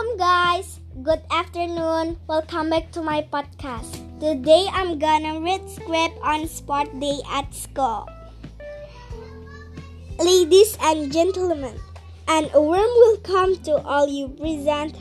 Good 0.00 1.20
afternoon. 1.30 2.16
Welcome 2.26 2.70
back 2.70 2.90
to 2.92 3.02
my 3.02 3.20
podcast. 3.20 4.00
Today 4.16 4.64
I'm 4.72 4.98
gonna 4.98 5.40
read 5.40 5.68
script 5.68 6.16
on 6.22 6.48
sport 6.48 6.88
day 7.00 7.20
at 7.28 7.52
school. 7.52 8.08
Ladies 10.18 10.78
and 10.80 11.12
gentlemen, 11.12 11.76
an 12.28 12.48
a 12.54 12.60
warm 12.60 12.88
welcome 13.04 13.60
to 13.68 13.76
all 13.84 14.08
you 14.08 14.28
present 14.40 14.96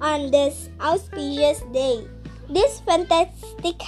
on 0.00 0.30
this 0.30 0.70
auspicious 0.80 1.60
day. 1.76 2.08
This 2.48 2.80
fantastic 2.80 3.84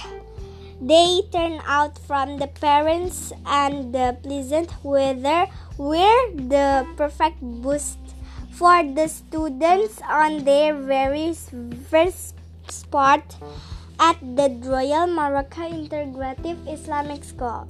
day 0.85 1.21
turned 1.33 1.61
out 1.65 1.97
from 2.05 2.37
the 2.37 2.47
parents 2.61 3.33
and 3.47 3.95
the 3.95 4.17
pleasant 4.21 4.69
weather 4.83 5.47
were 5.77 6.21
the 6.37 6.85
perfect 6.97 7.41
boost 7.41 7.97
for 8.61 8.85
the 8.93 9.07
students 9.09 9.97
on 10.05 10.45
their 10.45 10.77
very 10.77 11.33
first 11.89 12.37
spot 12.69 13.35
at 13.97 14.21
the 14.21 14.53
Royal 14.61 15.07
Morocco 15.07 15.65
Integrative 15.65 16.61
Islamic 16.69 17.23
School. 17.23 17.65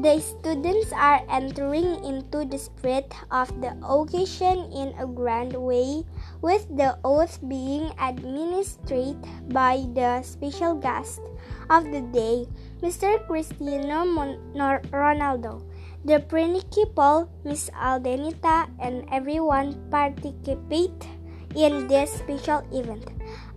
The 0.00 0.16
students 0.20 0.96
are 0.96 1.20
entering 1.28 2.02
into 2.08 2.46
the 2.46 2.56
spirit 2.56 3.12
of 3.30 3.52
the 3.60 3.76
occasion 3.84 4.72
in 4.72 4.96
a 4.96 5.04
grand 5.04 5.52
way, 5.52 6.08
with 6.40 6.64
the 6.74 6.96
oath 7.04 7.36
being 7.46 7.92
administered 8.00 9.20
by 9.52 9.84
the 9.92 10.22
special 10.22 10.72
guest 10.72 11.20
of 11.68 11.84
the 11.92 12.00
day, 12.16 12.48
Mr. 12.80 13.20
Cristiano 13.26 14.08
Ronaldo. 14.56 15.60
The 16.02 16.20
principal, 16.20 17.28
Miss 17.44 17.68
Aldenita, 17.76 18.72
and 18.80 19.04
everyone 19.12 19.76
participate 19.90 21.06
in 21.54 21.88
this 21.88 22.12
special 22.12 22.64
event. 22.72 23.04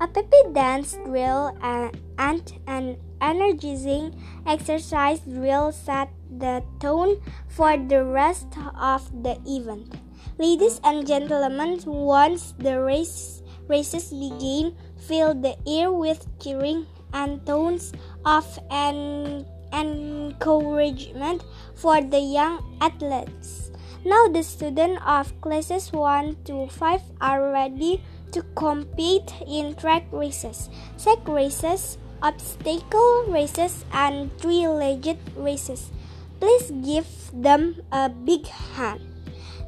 A 0.02 0.08
peppy 0.08 0.52
dance 0.52 0.97
drill 1.05 1.55
and 1.61 2.52
an 2.67 2.97
energizing 3.21 4.19
exercise 4.45 5.21
drill 5.21 5.71
set 5.71 6.09
the 6.30 6.64
tone 6.80 7.21
for 7.47 7.77
the 7.77 8.03
rest 8.03 8.47
of 8.75 9.08
the 9.23 9.39
event. 9.47 9.95
Ladies 10.38 10.81
and 10.83 11.08
gentlemen, 11.08 11.80
once 11.86 12.53
the 12.59 12.81
race, 12.81 13.41
races 13.69 14.09
begin, 14.11 14.75
fill 14.97 15.33
the 15.33 15.55
air 15.66 15.94
with 15.94 16.27
cheering 16.39 16.88
and 17.14 17.45
tones 17.45 17.94
of 18.25 18.59
an 18.69 19.45
encouragement 19.73 21.43
for 21.73 22.02
the 22.02 22.19
young 22.19 22.63
athletes. 22.79 23.71
Now 24.05 24.27
the 24.27 24.43
students 24.43 25.02
of 25.05 25.33
classes 25.41 25.91
1 25.91 26.38
to 26.45 26.67
5 26.67 27.02
are 27.21 27.52
ready 27.52 28.03
to 28.33 28.43
compete 28.55 29.31
in 29.47 29.75
track 29.75 30.05
races, 30.11 30.69
sack 30.97 31.27
races, 31.27 31.97
obstacle 32.21 33.25
races, 33.30 33.85
and 33.93 34.30
three-legged 34.38 35.17
races. 35.35 35.91
Please 36.39 36.71
give 36.83 37.08
them 37.31 37.81
a 37.91 38.09
big 38.09 38.45
hand. 38.47 39.02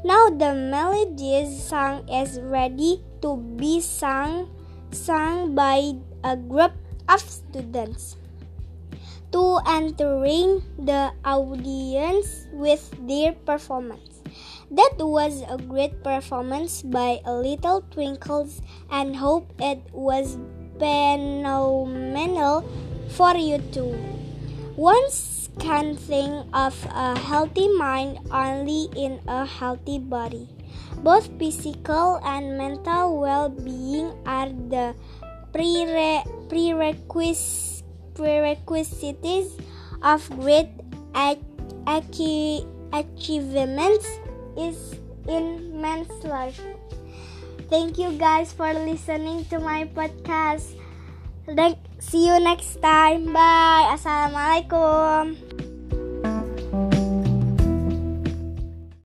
Now 0.04 0.30
the 0.30 0.54
melodious 0.54 1.56
song 1.64 2.08
is 2.10 2.40
ready 2.40 3.02
to 3.22 3.38
be 3.38 3.80
sung, 3.80 4.52
sung 4.92 5.56
by 5.56 5.94
a 6.24 6.36
group 6.36 6.74
of 7.08 7.22
students 7.22 8.18
to 9.36 9.60
entertain 9.68 10.64
the 10.80 11.12
audience 11.28 12.48
with 12.56 12.88
their 13.04 13.36
performance. 13.44 14.24
That 14.72 14.96
was 14.96 15.44
a 15.52 15.60
great 15.60 16.00
performance 16.08 16.82
by 16.82 17.20
a 17.28 17.36
little 17.36 17.84
Twinkles 17.92 18.64
and 18.90 19.12
hope 19.12 19.52
it 19.60 19.84
was 19.92 20.40
phenomenal 20.80 22.64
for 23.12 23.36
you 23.36 23.60
too. 23.76 23.92
One 24.80 25.04
can 25.60 26.00
think 26.00 26.48
of 26.56 26.72
a 26.96 27.20
healthy 27.20 27.68
mind 27.76 28.20
only 28.32 28.88
in 28.96 29.20
a 29.28 29.44
healthy 29.44 30.00
body. 30.00 30.48
Both 31.04 31.28
physical 31.36 32.24
and 32.24 32.58
mental 32.58 33.20
well 33.20 33.50
being 33.52 34.16
are 34.26 34.48
the 34.48 34.96
prere- 35.52 36.24
prerequisites 36.48 37.75
prerequisites 38.16 39.60
of 40.02 40.24
great 40.40 40.72
achievements 42.96 44.08
is 44.58 44.96
in 45.28 45.76
man's 45.80 46.12
life. 46.24 46.62
Thank 47.70 47.98
you 47.98 48.14
guys 48.18 48.54
for 48.54 48.72
listening 48.74 49.46
to 49.52 49.60
my 49.60 49.86
podcast. 49.92 50.78
See 52.00 52.28
you 52.28 52.40
next 52.40 52.82
time. 52.82 53.34
Bye. 53.34 53.94
Assalamualaikum. 53.94 55.55